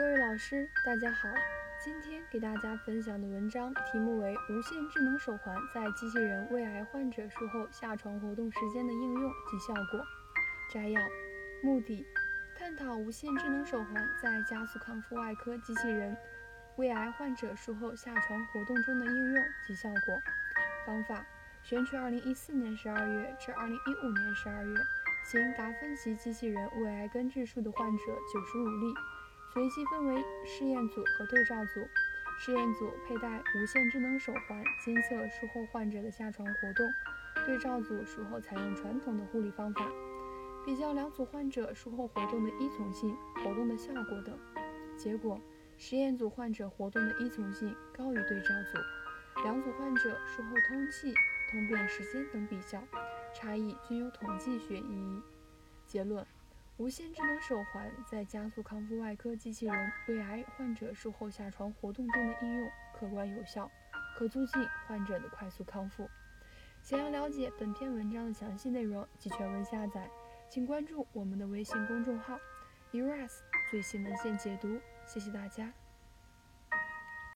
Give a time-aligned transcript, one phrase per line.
[0.00, 1.28] 各位老师，大家好。
[1.78, 10.00] 今天给大家分享的文章题目为《无线智能手环在机器人胃癌患者术后下床活动时间的应用及效果》。
[10.72, 11.02] 摘要：
[11.62, 12.02] 目的，
[12.56, 16.16] 探讨无线智能手环在加速康复外科机器人
[16.76, 20.18] 胃癌患者术后下床活动中的应用及效果。
[20.86, 21.26] 方法：
[21.62, 24.82] 选取2014年12月至2015年12月
[25.24, 28.94] 行达芬奇机器人胃癌根治术的患者95例。
[29.52, 31.86] 随机分为试验组和对照组。
[32.38, 36.86] 试验组佩戴无线智能手环监测术后患者的下床活动，
[37.44, 39.86] 对照组术后采用传统的护理方法。
[40.64, 43.14] 比较两组患者术后活动的依从性、
[43.44, 44.38] 活动的效果等。
[44.96, 45.38] 结果，
[45.76, 49.42] 实验组患者活动的依从性高于对照组。
[49.42, 51.12] 两组患者术后通气、
[51.50, 52.82] 通便时间等比较，
[53.34, 55.22] 差异均有统计学意义。
[55.86, 56.26] 结论。
[56.80, 63.70] 无线智能手环在加速康复外科机器人胃癌患者术后下床活动中的应用客观有效，
[64.16, 66.08] 可促进患者的快速康复。
[66.80, 70.08] 想要了解本篇文章的详细内容及全文下载，
[70.48, 72.40] 请关注我们的微信公众号
[72.92, 74.80] “eras 最新文献解读”。
[75.04, 75.70] 谢谢大家。